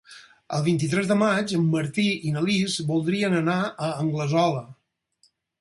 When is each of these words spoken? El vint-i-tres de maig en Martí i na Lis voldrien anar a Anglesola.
El 0.59 0.63
vint-i-tres 0.67 1.09
de 1.11 1.17
maig 1.19 1.53
en 1.57 1.67
Martí 1.75 2.07
i 2.29 2.33
na 2.37 2.43
Lis 2.47 2.79
voldrien 2.89 3.39
anar 3.43 3.61
a 3.69 3.93
Anglesola. 4.07 4.69